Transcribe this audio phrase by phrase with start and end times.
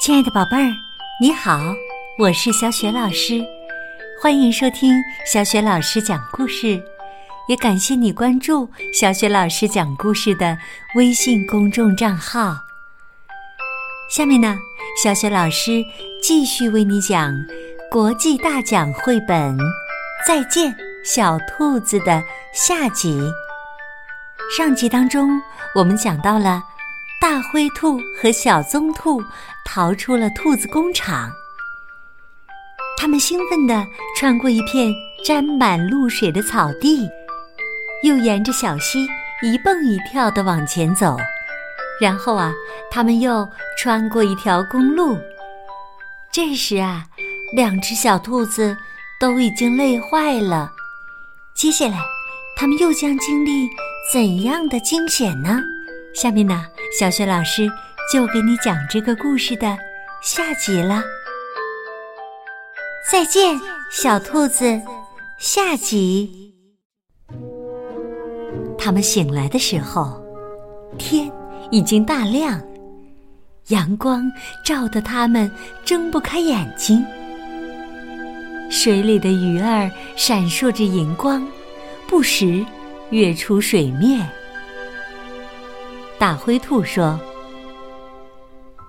[0.00, 0.74] 亲爱的宝贝儿，
[1.20, 1.60] 你好，
[2.18, 3.44] 我是小雪老师，
[4.18, 4.94] 欢迎收听
[5.30, 6.82] 小雪老师讲故事，
[7.48, 8.66] 也感谢你关注
[8.98, 10.56] 小雪老师讲故事的
[10.94, 12.56] 微信公众账号。
[14.10, 14.56] 下面呢，
[15.04, 15.84] 小雪老师
[16.22, 17.34] 继续为你讲
[17.90, 19.54] 国际大奖绘本
[20.26, 20.74] 《再见
[21.04, 22.22] 小兔子》的
[22.54, 23.20] 下集。
[24.56, 25.28] 上集当中，
[25.74, 26.62] 我们讲到了。
[27.20, 29.22] 大灰兔和小棕兔
[29.62, 31.30] 逃出了兔子工厂，
[32.96, 33.86] 他们兴奋地
[34.16, 34.90] 穿过一片
[35.22, 37.06] 沾满露水的草地，
[38.04, 39.06] 又沿着小溪
[39.42, 41.18] 一蹦一跳地往前走。
[42.00, 42.54] 然后啊，
[42.90, 45.18] 他们又穿过一条公路。
[46.32, 47.04] 这时啊，
[47.54, 48.74] 两只小兔子
[49.20, 50.72] 都已经累坏了。
[51.52, 51.98] 接下来，
[52.56, 53.68] 他们又将经历
[54.10, 55.60] 怎样的惊险呢？
[56.14, 56.66] 下面呢？
[56.98, 57.68] 小雪老师
[58.12, 59.78] 就给你讲这个故事的
[60.22, 61.02] 下集了。
[63.10, 63.58] 再见，
[63.90, 64.80] 小兔子。
[65.38, 66.54] 下集，
[68.76, 70.22] 他们醒来的时候，
[70.98, 71.32] 天
[71.70, 72.60] 已经大亮，
[73.68, 74.30] 阳光
[74.62, 75.50] 照得他们
[75.82, 77.02] 睁不开眼睛。
[78.70, 81.46] 水里的鱼儿闪烁着银光，
[82.06, 82.62] 不时
[83.08, 84.28] 跃出水面。
[86.20, 87.18] 大灰兔说：“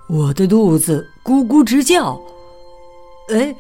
[0.10, 2.22] 我的肚子咕咕直叫。
[3.30, 3.56] 哎，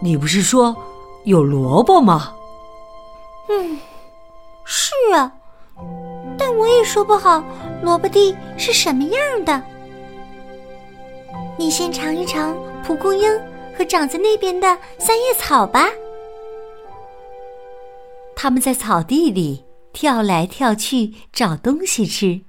[0.00, 0.76] 你不是说
[1.22, 2.34] 有萝卜吗
[3.48, 3.78] ？”“嗯，
[4.64, 5.30] 是啊，
[6.36, 7.44] 但我也说不好
[7.80, 9.62] 萝卜地是什么样的。
[11.56, 13.30] 你先尝一尝蒲公英
[13.78, 14.66] 和长在那边的
[14.98, 15.88] 三叶草吧。”
[18.34, 22.40] 他们在草地里跳来跳去找东西吃。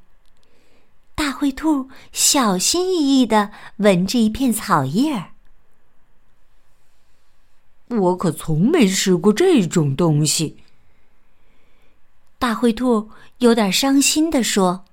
[1.15, 5.31] 大灰兔小心翼翼的闻着一片草叶儿，
[7.87, 10.57] 我可从没吃过这种东西。
[12.39, 14.85] 大灰兔有点伤心的说：“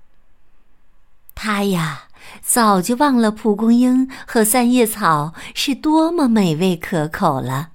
[1.34, 2.09] 他呀，
[2.42, 7.70] 早就忘了蒲公英和三叶草是多么美味可口了。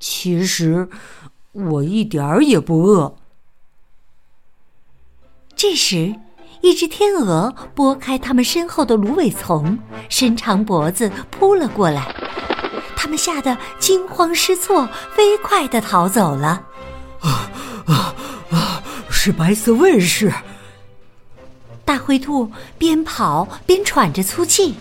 [0.00, 0.90] 其实，
[1.52, 3.16] 我一点儿也不饿。”
[5.54, 6.18] 这时。
[6.60, 12.14] 一只天鹅拨开它们身后的芦苇丛，伸长脖子扑了过来。
[12.96, 16.62] 它们吓得惊慌失措，飞快地逃走了。
[17.20, 17.50] 啊
[17.86, 18.14] 啊
[18.50, 18.82] 啊！
[19.08, 20.32] 是白色卫士！
[21.84, 24.74] 大灰兔边跑边喘着粗气。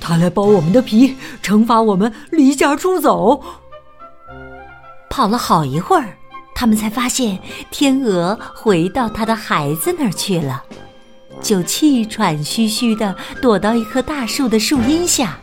[0.00, 3.42] 他来剥我们的皮，惩罚我们离家出走。
[5.10, 6.16] 跑了好一会儿，
[6.54, 7.38] 他们才发现
[7.70, 10.62] 天鹅回到他的孩子那儿去了。
[11.42, 15.38] 就气喘吁吁的躲到一棵大树的树荫下。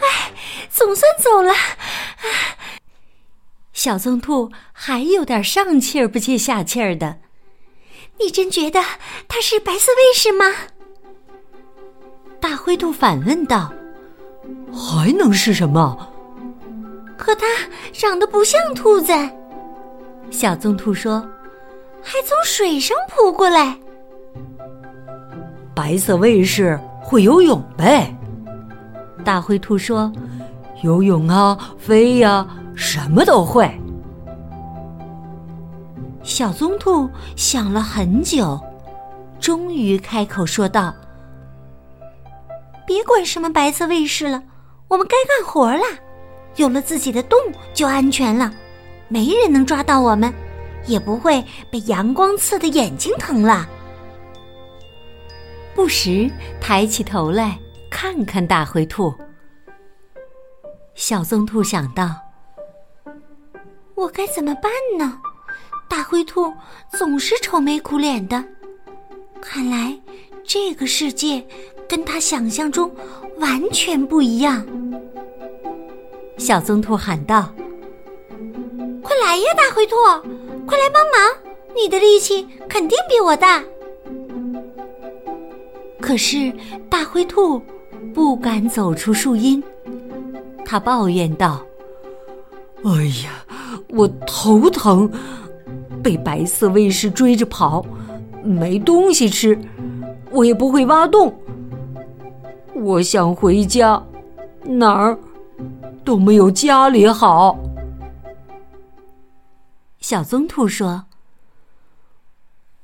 [0.00, 0.32] 哎，
[0.70, 1.52] 总算走了。
[3.72, 7.18] 小棕兔还有点上气儿不接下气儿的。
[8.18, 8.82] 你真觉得
[9.28, 10.52] 它是白色卫士吗？
[12.40, 13.72] 大灰兔反问道。
[14.72, 16.12] 还能是什么？
[17.16, 17.46] 可它
[17.92, 19.12] 长得不像兔子。
[20.30, 21.28] 小棕兔说。
[22.00, 23.76] 还从水上扑过来。
[25.78, 28.12] 白色卫士会游泳呗？
[29.24, 30.12] 大灰兔说
[30.82, 32.44] ：“游泳啊，飞呀，
[32.74, 33.70] 什么都会。”
[36.24, 38.60] 小棕兔想了很久，
[39.38, 40.92] 终于开口说道
[42.84, 44.42] ：“别管什么白色卫士了，
[44.88, 45.84] 我们该干活了。
[46.56, 47.38] 有了自己的洞，
[47.72, 48.52] 就安全了，
[49.06, 50.34] 没人能抓到我们，
[50.86, 51.40] 也不会
[51.70, 53.64] 被阳光刺的眼睛疼了。”
[55.78, 56.28] 不时
[56.60, 57.56] 抬起头来
[57.88, 59.14] 看看大灰兔，
[60.96, 62.16] 小棕兔想到
[63.94, 65.20] ：“我该怎么办呢？
[65.88, 66.52] 大灰兔
[66.90, 68.44] 总是愁眉苦脸的，
[69.40, 69.96] 看来
[70.42, 71.46] 这个世界
[71.88, 72.92] 跟他想象中
[73.36, 74.66] 完全不一样。”
[76.36, 77.54] 小棕兔喊道
[79.00, 79.94] ：“快来呀，大灰兔，
[80.66, 81.38] 快来帮忙！
[81.72, 83.62] 你的力气肯定比我大。”
[86.08, 86.50] 可是
[86.88, 87.60] 大灰兔
[88.14, 89.62] 不敢走出树荫，
[90.64, 91.62] 他抱怨道
[92.82, 93.44] ：“哎呀，
[93.90, 95.06] 我头疼，
[96.02, 97.84] 被白色卫士追着跑，
[98.42, 99.58] 没东西吃，
[100.30, 101.30] 我也不会挖洞。
[102.72, 104.02] 我想回家，
[104.64, 105.18] 哪儿
[106.06, 107.58] 都没有家里好。”
[110.00, 111.04] 小棕兔说：“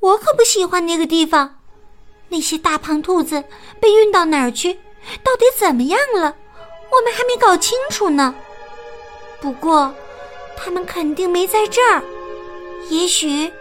[0.01, 1.54] 我可不喜欢那个地方。”
[2.35, 3.45] 那些大胖兔子
[3.79, 4.75] 被运到哪儿去，
[5.23, 6.35] 到底怎么样了？
[6.91, 8.35] 我们还没搞清楚呢。
[9.41, 9.95] 不过，
[10.57, 12.03] 他们肯定没在这儿，
[12.91, 13.53] 也许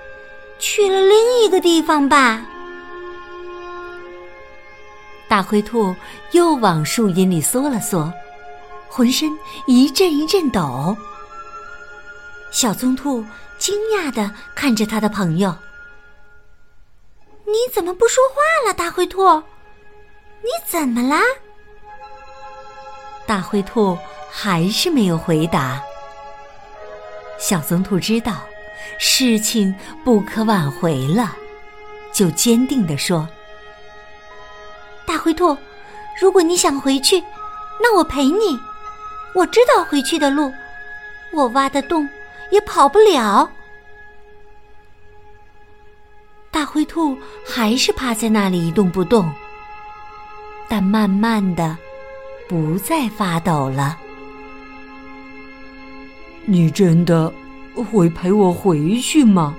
[0.57, 2.43] 去了另一个地方吧。
[5.27, 5.95] 大灰兔
[6.31, 8.11] 又往树荫里缩了缩，
[8.87, 9.29] 浑身
[9.67, 10.97] 一阵一阵抖。
[12.49, 13.23] 小棕兔
[13.59, 15.55] 惊讶的看着他的朋友
[17.45, 19.23] ：“你怎么不说话了，大灰兔？
[20.41, 21.21] 你怎么啦？”
[23.25, 23.97] 大灰兔
[24.29, 25.81] 还是没有回答。
[27.39, 28.33] 小棕兔知道
[28.97, 29.73] 事情
[30.03, 31.35] 不可挽回了，
[32.11, 33.27] 就坚定地说。
[35.05, 35.57] 大灰兔，
[36.19, 37.21] 如果你想回去，
[37.81, 38.57] 那我陪你。
[39.35, 40.53] 我知道回去的路，
[41.31, 42.07] 我挖的洞
[42.51, 43.49] 也跑不了。
[46.63, 49.29] 大灰兔还是趴在那里一动不动，
[50.69, 51.77] 但慢慢的
[52.47, 53.99] 不再发抖了。
[56.45, 57.29] 你真的
[57.75, 59.53] 会陪我回去吗？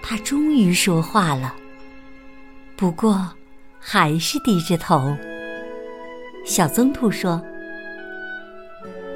[0.00, 1.52] 他终于说话了。
[2.76, 3.28] 不过，
[3.80, 5.12] 还是低着头。
[6.46, 7.42] 小棕兔说：“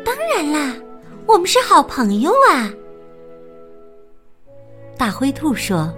[0.04, 0.74] 当然啦，
[1.26, 2.68] 我们是好朋友啊。”
[4.96, 5.92] 大灰兔说：“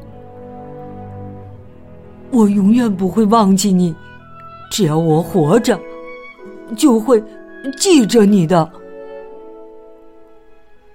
[2.33, 3.95] 我永远不会忘记你，
[4.71, 5.79] 只要我活着，
[6.77, 7.23] 就会
[7.77, 8.71] 记着你的。”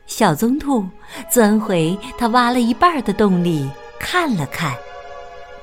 [0.07, 0.85] 小棕兔
[1.29, 3.69] 钻回它挖了一半的洞里
[3.99, 4.73] 看了看。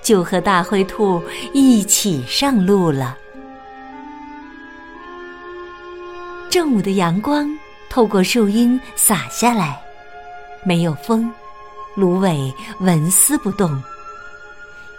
[0.01, 1.21] 就和大灰兔
[1.53, 3.19] 一起上路了。
[6.49, 7.47] 正午的阳光
[7.91, 9.79] 透过树荫洒下来，
[10.65, 11.31] 没有风，
[11.99, 13.83] 芦苇纹丝不动，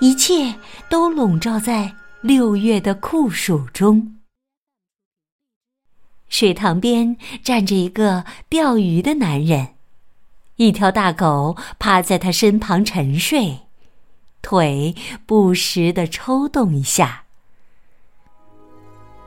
[0.02, 0.54] 一切
[0.90, 4.18] 都笼罩在六月的酷暑中。
[6.28, 9.76] 水塘边站着一个钓鱼的男人，
[10.58, 13.60] 一条大狗趴在他身旁沉睡。
[14.42, 14.94] 腿
[15.26, 17.24] 不时的抽动一下。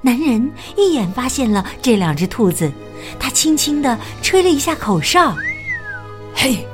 [0.03, 2.71] 男人一眼发现了这两只兔子，
[3.19, 5.35] 他轻轻的吹了一下口哨
[6.37, 6.67] ：“嘿，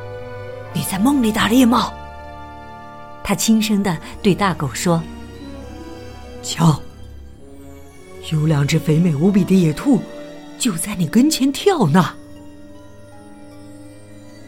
[0.75, 1.93] 你在梦里打猎吗？”
[3.25, 5.03] 他轻声的对大狗说
[6.43, 6.81] ：“瞧，
[8.33, 10.01] 有两只肥美无比的野兔，
[10.59, 12.15] 就在你跟前跳呢。”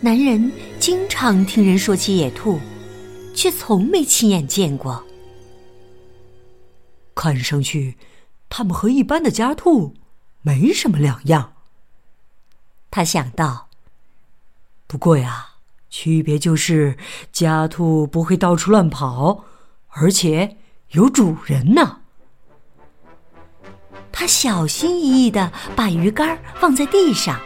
[0.01, 2.59] 男人经常听人说起野兔。
[3.33, 5.03] 却从没亲眼见过。
[7.15, 7.97] 看上去，
[8.49, 9.95] 它们和一般的家兔
[10.43, 11.55] 没什么两样。
[12.91, 13.69] 他想到。
[14.87, 15.50] 不过呀，
[15.91, 16.97] 区别就是
[17.33, 19.45] 家兔不会到处乱跑，
[19.89, 20.57] 而且
[20.93, 21.99] 有主人呢。
[24.13, 27.41] 他小心翼翼的把鱼竿放在地上，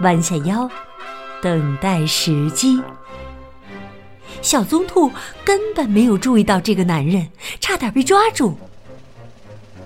[0.00, 0.68] 弯下腰，
[1.40, 2.82] 等待时机。
[4.42, 5.10] 小棕兔
[5.44, 8.58] 根本没有注意到这个男人，差点被抓住。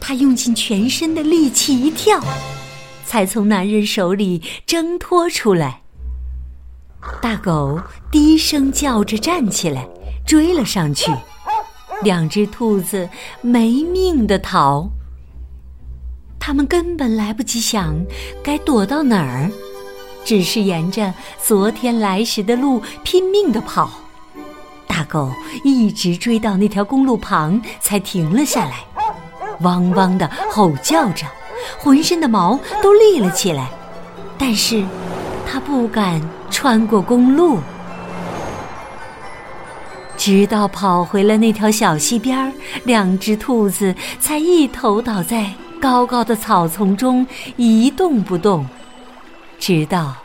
[0.00, 2.20] 他用尽全身的力气一跳，
[3.04, 5.82] 才从男人手里挣脱出来。
[7.20, 9.88] 大狗低声叫着站起来，
[10.26, 11.12] 追了上去。
[12.02, 13.08] 两只兔子
[13.40, 14.88] 没命的逃。
[16.38, 17.94] 他们根本来不及想
[18.42, 19.50] 该躲到哪儿，
[20.24, 21.12] 只是沿着
[21.42, 23.90] 昨天来时的路拼命的跑。
[24.86, 25.30] 大狗
[25.64, 28.84] 一直追到那条公路旁，才停了下来，
[29.60, 31.26] 汪汪的吼叫着，
[31.78, 33.68] 浑身的毛都立了起来。
[34.38, 34.84] 但是，
[35.46, 37.60] 它不敢穿过公路，
[40.16, 42.52] 直到跑回了那条小溪边
[42.84, 47.26] 两只兔子才一头倒在高高的草丛中
[47.56, 48.66] 一动不动，
[49.58, 50.16] 直到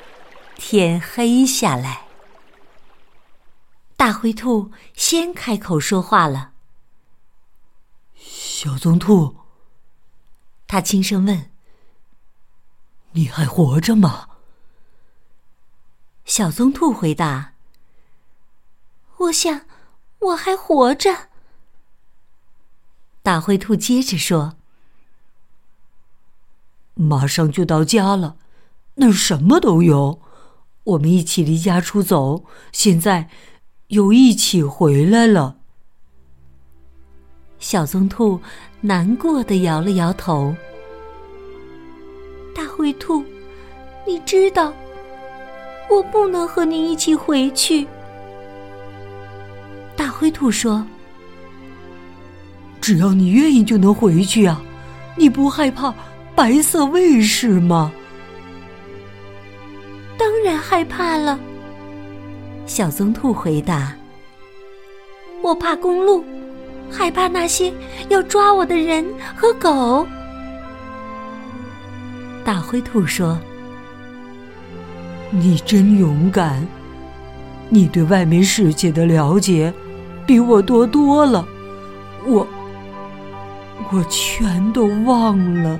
[0.55, 2.01] 天黑下来。
[3.95, 6.51] 大灰兔先开口说话了
[8.17, 9.35] ：“小棕兔。”
[10.67, 11.51] 他轻声问
[13.13, 14.27] ：“你还活着吗？”
[16.25, 17.53] 小棕兔回答
[19.17, 19.61] ：“我想
[20.19, 21.29] 我还活着。”
[23.23, 24.55] 大灰兔接着说
[26.95, 28.37] ：“马上就到家了，
[28.95, 30.19] 那儿什么都有。
[30.83, 33.29] 我们一起离家出走，现在。”
[33.89, 35.57] 又一起回来了。
[37.59, 38.41] 小棕兔
[38.81, 40.55] 难过的摇了摇头。
[42.55, 43.23] 大灰兔，
[44.07, 44.73] 你知道，
[45.89, 47.87] 我不能和你一起回去。
[49.95, 50.85] 大灰兔说
[52.81, 54.61] ：“只要你愿意就能回去啊！
[55.15, 55.93] 你不害怕
[56.35, 57.91] 白色卫士吗？
[60.17, 61.39] 当然害怕了。
[62.65, 63.93] 小棕兔回答
[65.43, 66.25] ：“我怕公路，
[66.89, 67.71] 害怕那些
[68.09, 70.07] 要抓我的人和狗。”
[72.43, 73.39] 大灰兔说
[75.35, 76.63] ：“你真勇敢，
[77.67, 79.73] 你对外面世界的了解
[80.27, 81.43] 比我多多了。
[82.23, 82.47] 我，
[83.91, 85.79] 我全都忘了。”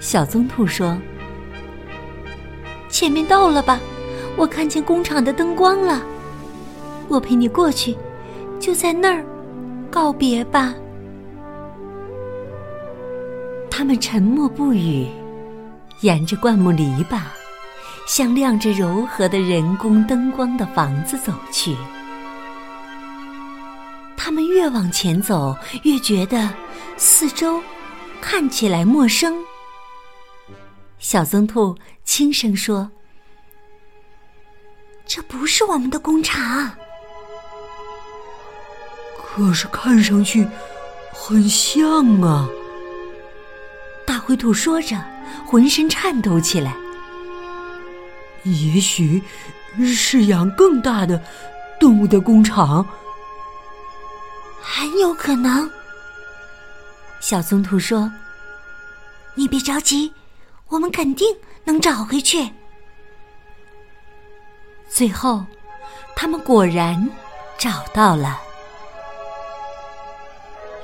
[0.00, 0.96] 小棕兔说
[2.88, 3.78] ：“前面到了吧？
[4.34, 6.02] 我看见工厂的灯光了。
[7.06, 7.94] 我陪你过去，
[8.58, 9.22] 就在那儿，
[9.90, 10.74] 告别吧。”
[13.70, 15.06] 他们沉默不语，
[16.00, 17.20] 沿着灌木篱笆，
[18.06, 21.76] 向亮着柔和的人工灯光的房子走去。
[24.16, 26.48] 他们越往前走，越觉得
[26.96, 27.60] 四周
[28.20, 29.34] 看起来陌生。
[30.98, 32.90] 小棕兔轻声说
[35.06, 36.70] ：“这不是我们的工厂，
[39.16, 40.46] 可是看上去
[41.12, 42.48] 很像啊。”
[44.06, 45.02] 大灰兔说着，
[45.46, 46.74] 浑身颤抖起来。
[48.44, 49.22] 也许
[49.84, 51.22] 是养更大的
[51.78, 52.86] 动物的工厂，
[54.60, 55.70] 很有可能。
[57.20, 58.10] 小棕兔说
[59.36, 60.12] ：“你别着急，
[60.68, 62.50] 我们肯定能找回去。”
[64.88, 65.44] 最后，
[66.16, 67.08] 他们果然
[67.58, 68.40] 找到了。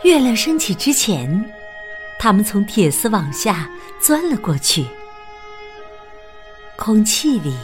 [0.03, 1.56] 月亮升起之前。
[2.19, 3.71] 他们从铁丝网下
[4.01, 4.87] 钻了过去，
[6.77, 7.57] 空气里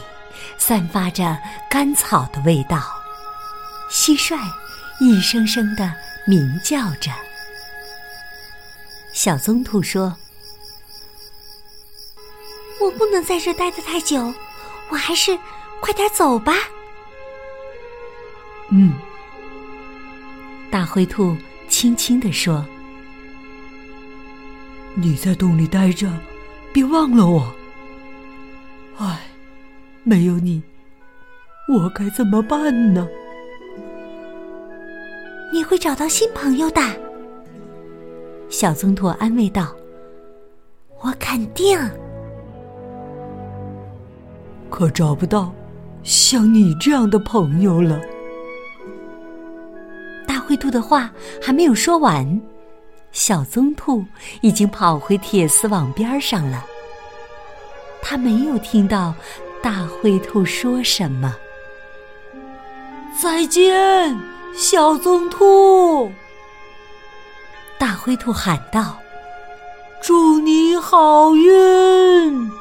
[0.57, 1.37] 散发着
[1.69, 2.77] 干草的味道，
[3.91, 4.37] 蟋蟀
[4.99, 5.93] 一声声的
[6.25, 7.11] 鸣叫着。
[9.11, 10.15] 小棕兔说
[12.79, 14.33] ：“我不能在这待得太久，
[14.89, 15.37] 我还是
[15.81, 16.53] 快点走吧。”
[18.71, 18.93] 嗯，
[20.71, 21.35] 大灰兔
[21.67, 22.65] 轻轻地说。
[24.95, 26.07] 你在洞里待着，
[26.71, 27.53] 别忘了我。
[28.97, 29.21] 唉，
[30.03, 30.61] 没有你，
[31.67, 33.07] 我该怎么办呢？
[35.51, 36.81] 你会找到新朋友的，
[38.49, 39.75] 小棕兔安慰道
[41.01, 41.79] ：“我肯定。”
[44.69, 45.53] 可找不到
[46.03, 47.99] 像你这样的朋友了。
[50.27, 52.41] 大灰兔的话还没有说完。
[53.13, 54.03] 小棕兔
[54.41, 56.65] 已经跑回铁丝网边上了。
[58.01, 59.13] 它没有听到
[59.61, 61.33] 大灰兔说什么。
[63.21, 64.19] 再见，
[64.55, 66.11] 小棕兔！
[67.77, 68.97] 大灰兔喊道
[70.01, 72.51] ：“祝你好运！”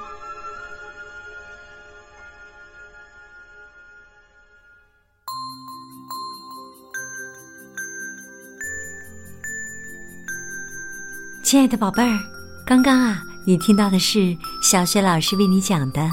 [11.52, 12.18] 亲爱的宝贝儿，
[12.64, 16.10] 刚刚啊，你听到的是小雪老师为你讲的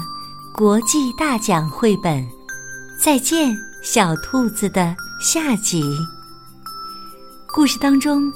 [0.52, 2.22] 国际大奖绘本
[3.02, 5.82] 《再见小兔子》的下集。
[7.54, 8.30] 故事当中，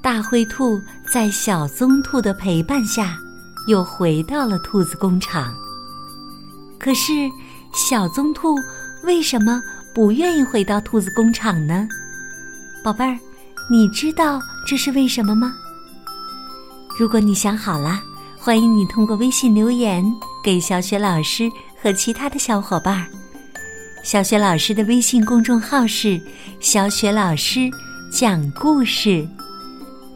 [0.00, 0.80] 大灰兔
[1.12, 3.18] 在小棕兔的陪伴下，
[3.66, 5.54] 又回到了兔子工厂。
[6.80, 7.12] 可是，
[7.74, 8.56] 小棕兔
[9.04, 9.60] 为什么
[9.94, 11.86] 不愿意回到兔子工厂呢？
[12.82, 13.18] 宝贝儿，
[13.70, 15.54] 你知道这是为什么吗？
[16.98, 18.02] 如果你想好了，
[18.36, 20.04] 欢迎你通过微信留言
[20.42, 21.48] 给小雪老师
[21.80, 23.06] 和其他的小伙伴。
[24.02, 26.20] 小雪老师的微信公众号是
[26.58, 27.70] “小雪老师
[28.10, 29.24] 讲故事”，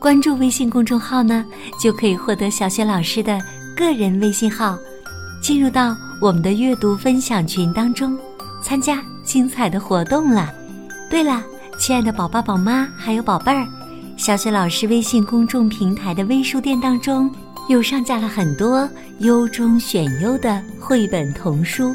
[0.00, 1.44] 关注微信公众号呢，
[1.80, 3.40] 就可以获得小雪老师的
[3.76, 4.76] 个人微信号，
[5.40, 8.18] 进入到我们的阅读分享群当中，
[8.60, 10.52] 参加精彩的活动了。
[11.08, 11.44] 对了，
[11.78, 13.68] 亲爱的宝爸、宝妈还有宝贝儿。
[14.22, 17.28] 小雪老师微信公众平台的微书店当中，
[17.68, 18.88] 又上架了很多
[19.18, 21.92] 优中选优的绘本童书，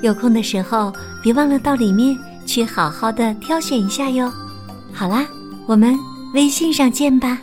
[0.00, 0.90] 有空的时候
[1.22, 2.16] 别忘了到里面
[2.46, 4.32] 去好好的挑选一下哟。
[4.90, 5.26] 好啦，
[5.66, 5.94] 我们
[6.32, 7.38] 微信上见吧。